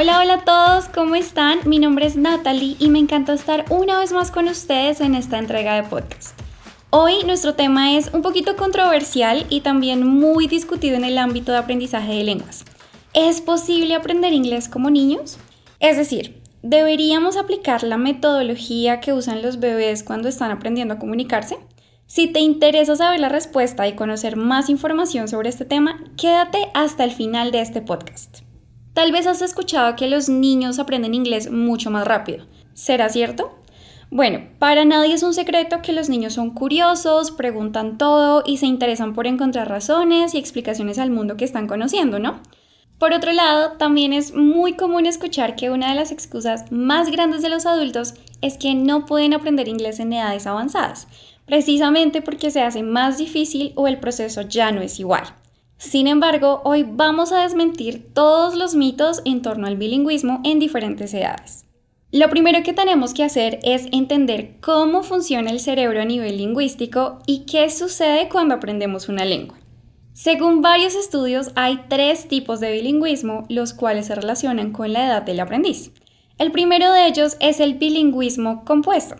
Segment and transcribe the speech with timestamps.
[0.00, 1.58] Hola, hola a todos, ¿cómo están?
[1.64, 5.38] Mi nombre es Natalie y me encanta estar una vez más con ustedes en esta
[5.38, 6.38] entrega de podcast.
[6.90, 11.58] Hoy nuestro tema es un poquito controversial y también muy discutido en el ámbito de
[11.58, 12.64] aprendizaje de lenguas.
[13.12, 15.36] ¿Es posible aprender inglés como niños?
[15.80, 21.58] Es decir, ¿deberíamos aplicar la metodología que usan los bebés cuando están aprendiendo a comunicarse?
[22.06, 27.02] Si te interesa saber la respuesta y conocer más información sobre este tema, quédate hasta
[27.02, 28.47] el final de este podcast.
[28.98, 32.46] Tal vez has escuchado que los niños aprenden inglés mucho más rápido.
[32.74, 33.56] ¿Será cierto?
[34.10, 38.66] Bueno, para nadie es un secreto que los niños son curiosos, preguntan todo y se
[38.66, 42.40] interesan por encontrar razones y explicaciones al mundo que están conociendo, ¿no?
[42.98, 47.42] Por otro lado, también es muy común escuchar que una de las excusas más grandes
[47.42, 51.06] de los adultos es que no pueden aprender inglés en edades avanzadas,
[51.46, 55.22] precisamente porque se hace más difícil o el proceso ya no es igual.
[55.78, 61.14] Sin embargo, hoy vamos a desmentir todos los mitos en torno al bilingüismo en diferentes
[61.14, 61.66] edades.
[62.10, 67.20] Lo primero que tenemos que hacer es entender cómo funciona el cerebro a nivel lingüístico
[67.26, 69.56] y qué sucede cuando aprendemos una lengua.
[70.14, 75.22] Según varios estudios, hay tres tipos de bilingüismo, los cuales se relacionan con la edad
[75.22, 75.92] del aprendiz.
[76.38, 79.14] El primero de ellos es el bilingüismo compuesto.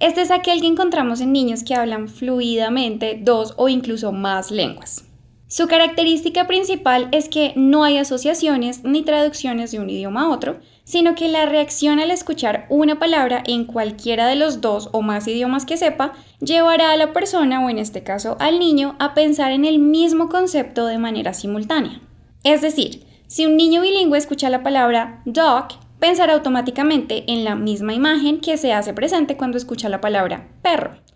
[0.00, 5.07] Este es aquel que encontramos en niños que hablan fluidamente dos o incluso más lenguas.
[5.50, 10.58] Su característica principal es que no hay asociaciones ni traducciones de un idioma a otro,
[10.84, 15.26] sino que la reacción al escuchar una palabra en cualquiera de los dos o más
[15.26, 19.52] idiomas que sepa llevará a la persona, o en este caso al niño, a pensar
[19.52, 22.02] en el mismo concepto de manera simultánea.
[22.44, 27.94] Es decir, si un niño bilingüe escucha la palabra dog, pensará automáticamente en la misma
[27.94, 31.07] imagen que se hace presente cuando escucha la palabra perro.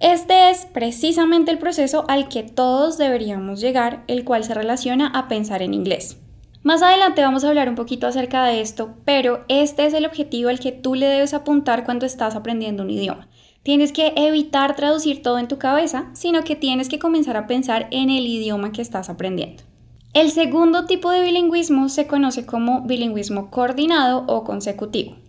[0.00, 5.28] Este es precisamente el proceso al que todos deberíamos llegar, el cual se relaciona a
[5.28, 6.16] pensar en inglés.
[6.62, 10.48] Más adelante vamos a hablar un poquito acerca de esto, pero este es el objetivo
[10.48, 13.28] al que tú le debes apuntar cuando estás aprendiendo un idioma.
[13.62, 17.86] Tienes que evitar traducir todo en tu cabeza, sino que tienes que comenzar a pensar
[17.90, 19.64] en el idioma que estás aprendiendo.
[20.14, 25.19] El segundo tipo de bilingüismo se conoce como bilingüismo coordinado o consecutivo.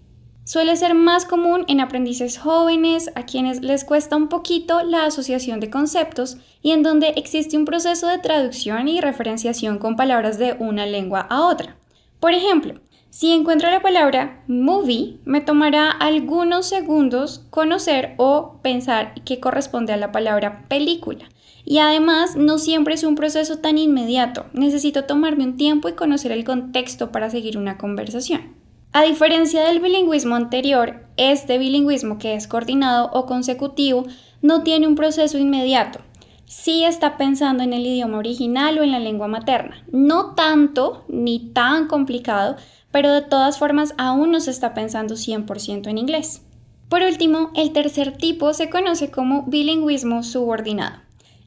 [0.44, 5.59] Suele ser más común en aprendices jóvenes a quienes les cuesta un poquito la asociación
[5.59, 10.56] de conceptos y en donde existe un proceso de traducción y referenciación con palabras de
[10.57, 11.78] una lengua a otra.
[12.19, 12.81] Por ejemplo,
[13.12, 19.97] si encuentro la palabra movie, me tomará algunos segundos conocer o pensar que corresponde a
[19.97, 21.29] la palabra película.
[21.66, 24.46] Y además no siempre es un proceso tan inmediato.
[24.53, 28.60] Necesito tomarme un tiempo y conocer el contexto para seguir una conversación.
[28.94, 34.03] A diferencia del bilingüismo anterior, este bilingüismo que es coordinado o consecutivo
[34.41, 36.00] no tiene un proceso inmediato.
[36.44, 39.81] Sí está pensando en el idioma original o en la lengua materna.
[39.94, 42.57] No tanto ni tan complicado,
[42.91, 46.41] pero de todas formas aún no se está pensando 100% en inglés.
[46.90, 50.97] Por último, el tercer tipo se conoce como bilingüismo subordinado.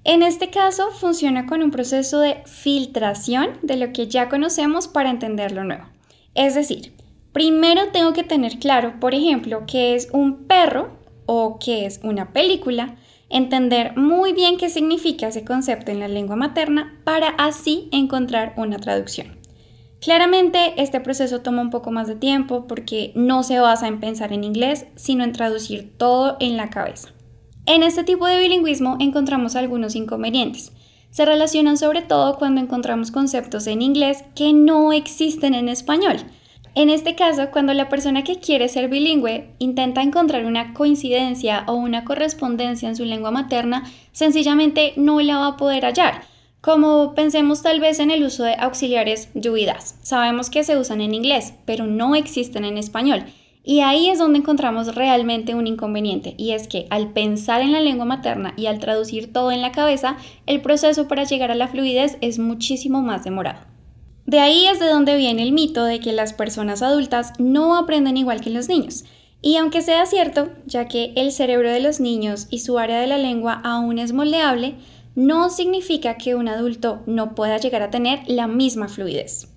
[0.05, 5.11] En este caso funciona con un proceso de filtración de lo que ya conocemos para
[5.11, 5.84] entender lo nuevo.
[6.34, 6.94] Es decir,
[7.34, 10.90] Primero tengo que tener claro, por ejemplo, qué es un perro
[11.26, 12.94] o qué es una película,
[13.28, 18.78] entender muy bien qué significa ese concepto en la lengua materna para así encontrar una
[18.78, 19.36] traducción.
[20.00, 24.32] Claramente este proceso toma un poco más de tiempo porque no se basa en pensar
[24.32, 27.08] en inglés, sino en traducir todo en la cabeza.
[27.66, 30.70] En este tipo de bilingüismo encontramos algunos inconvenientes.
[31.10, 36.18] Se relacionan sobre todo cuando encontramos conceptos en inglés que no existen en español
[36.74, 41.74] en este caso, cuando la persona que quiere ser bilingüe intenta encontrar una coincidencia o
[41.74, 46.22] una correspondencia en su lengua materna, sencillamente no la va a poder hallar.
[46.60, 49.98] Como pensemos tal vez en el uso de auxiliares lluvidas.
[50.02, 53.24] Sabemos que se usan en inglés, pero no existen en español.
[53.62, 57.80] Y ahí es donde encontramos realmente un inconveniente, y es que al pensar en la
[57.80, 61.69] lengua materna y al traducir todo en la cabeza, el proceso para llegar a la
[61.69, 63.74] fluidez es muchísimo más demorado.
[64.26, 68.17] De ahí es de donde viene el mito de que las personas adultas no aprenden
[68.17, 69.05] igual que los niños.
[69.43, 73.06] Y aunque sea cierto, ya que el cerebro de los niños y su área de
[73.06, 74.76] la lengua aún es moldeable,
[75.15, 79.49] no significa que un adulto no pueda llegar a tener la misma fluidez.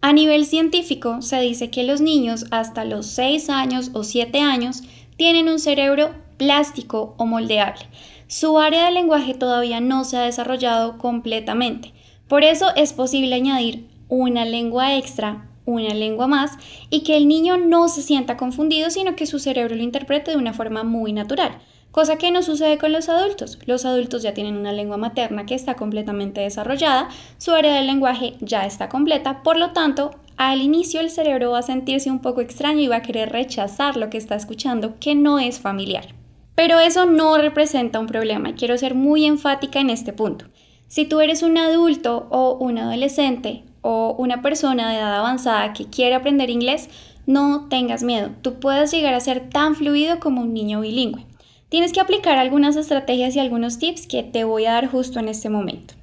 [0.00, 4.82] A nivel científico, se dice que los niños hasta los 6 años o 7 años
[5.16, 7.86] tienen un cerebro plástico o moldeable.
[8.26, 11.92] Su área de lenguaje todavía no se ha desarrollado completamente.
[12.26, 16.52] Por eso es posible añadir una lengua extra, una lengua más,
[16.90, 20.36] y que el niño no se sienta confundido, sino que su cerebro lo interprete de
[20.36, 21.58] una forma muy natural.
[21.90, 23.58] Cosa que no sucede con los adultos.
[23.66, 27.08] Los adultos ya tienen una lengua materna que está completamente desarrollada,
[27.38, 31.58] su área del lenguaje ya está completa, por lo tanto, al inicio el cerebro va
[31.58, 35.14] a sentirse un poco extraño y va a querer rechazar lo que está escuchando que
[35.14, 36.14] no es familiar.
[36.54, 40.46] Pero eso no representa un problema quiero ser muy enfática en este punto.
[40.86, 45.86] Si tú eres un adulto o un adolescente o una persona de edad avanzada que
[45.86, 46.88] quiere aprender inglés,
[47.26, 48.30] no tengas miedo.
[48.42, 51.26] Tú puedes llegar a ser tan fluido como un niño bilingüe.
[51.68, 55.28] Tienes que aplicar algunas estrategias y algunos tips que te voy a dar justo en
[55.28, 55.94] este momento.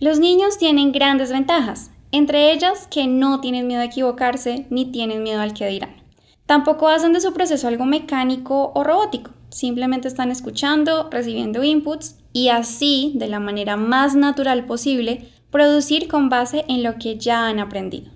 [0.00, 5.22] Los niños tienen grandes ventajas, entre ellas que no tienen miedo a equivocarse ni tienen
[5.22, 6.02] miedo al que dirán.
[6.46, 12.48] Tampoco hacen de su proceso algo mecánico o robótico, simplemente están escuchando, recibiendo inputs y
[12.48, 17.60] así, de la manera más natural posible, producir con base en lo que ya han
[17.60, 18.10] aprendido.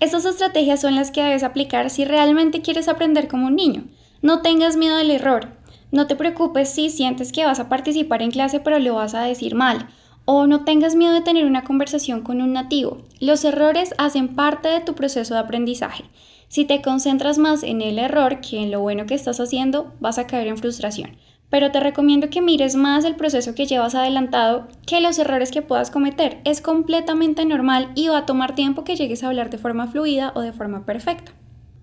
[0.00, 3.84] Estas estrategias son las que debes aplicar si realmente quieres aprender como un niño.
[4.20, 5.48] No tengas miedo al error.
[5.92, 9.22] No te preocupes si sientes que vas a participar en clase pero lo vas a
[9.22, 9.88] decir mal
[10.24, 12.98] o no tengas miedo de tener una conversación con un nativo.
[13.20, 16.04] Los errores hacen parte de tu proceso de aprendizaje.
[16.48, 20.18] Si te concentras más en el error que en lo bueno que estás haciendo, vas
[20.18, 21.16] a caer en frustración.
[21.50, 25.62] Pero te recomiendo que mires más el proceso que llevas adelantado que los errores que
[25.62, 26.40] puedas cometer.
[26.44, 30.32] Es completamente normal y va a tomar tiempo que llegues a hablar de forma fluida
[30.36, 31.32] o de forma perfecta.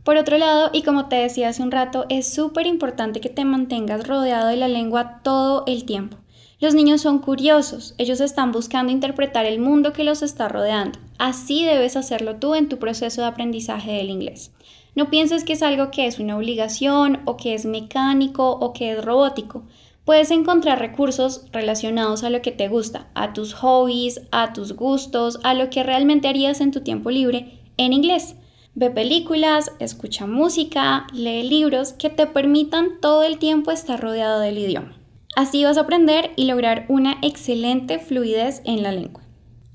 [0.03, 3.43] Por otro lado, y como te decía hace un rato, es súper importante que te
[3.43, 6.15] mantengas rodeado de la lengua todo el tiempo.
[6.59, 10.97] Los niños son curiosos, ellos están buscando interpretar el mundo que los está rodeando.
[11.19, 14.53] Así debes hacerlo tú en tu proceso de aprendizaje del inglés.
[14.97, 18.93] No pienses que es algo que es una obligación o que es mecánico o que
[18.93, 19.61] es robótico.
[20.05, 25.39] Puedes encontrar recursos relacionados a lo que te gusta, a tus hobbies, a tus gustos,
[25.43, 28.37] a lo que realmente harías en tu tiempo libre en inglés.
[28.73, 34.57] Ve películas, escucha música, lee libros que te permitan todo el tiempo estar rodeado del
[34.57, 34.97] idioma.
[35.35, 39.26] Así vas a aprender y lograr una excelente fluidez en la lengua.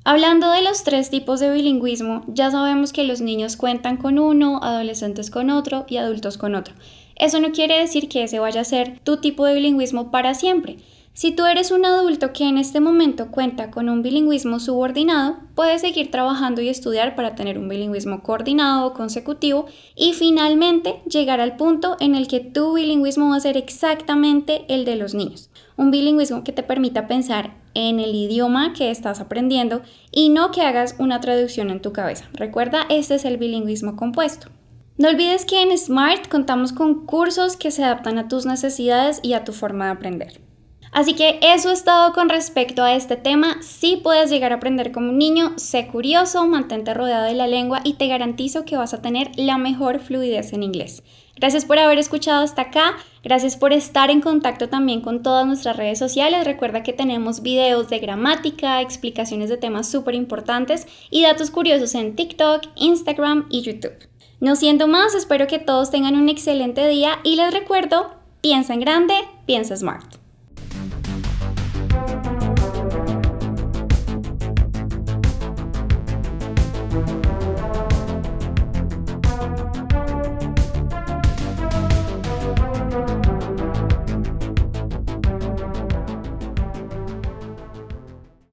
[0.05, 4.59] Hablando de los tres tipos de bilingüismo, ya sabemos que los niños cuentan con uno,
[4.61, 6.75] adolescentes con otro y adultos con otro.
[7.15, 10.79] Eso no quiere decir que ese vaya a ser tu tipo de bilingüismo para siempre,
[11.15, 15.83] si tú eres un adulto que en este momento cuenta con un bilingüismo subordinado, puedes
[15.83, 21.57] seguir trabajando y estudiar para tener un bilingüismo coordinado o consecutivo y finalmente llegar al
[21.57, 25.51] punto en el que tu bilingüismo va a ser exactamente el de los niños.
[25.77, 30.63] Un bilingüismo que te permita pensar en el idioma que estás aprendiendo y no que
[30.63, 32.25] hagas una traducción en tu cabeza.
[32.33, 34.49] Recuerda, este es el bilingüismo compuesto.
[34.97, 39.35] No olvides que en Smart contamos con cursos que se adaptan a tus necesidades y
[39.35, 40.52] a tu forma de aprender.
[40.93, 43.63] Así que eso es todo con respecto a este tema.
[43.63, 47.81] Si puedes llegar a aprender como un niño, sé curioso, mantente rodeado de la lengua
[47.83, 51.03] y te garantizo que vas a tener la mejor fluidez en inglés.
[51.35, 55.79] Gracias por haber escuchado hasta acá, gracias por estar en contacto también con todas nuestras
[55.79, 56.45] redes sociales.
[56.45, 62.17] Recuerda que tenemos videos de gramática, explicaciones de temas súper importantes y datos curiosos en
[62.17, 64.09] TikTok, Instagram y YouTube.
[64.41, 68.13] No siendo más, espero que todos tengan un excelente día y les recuerdo,
[68.43, 69.15] piensa en grande,
[69.47, 70.22] piensa smart.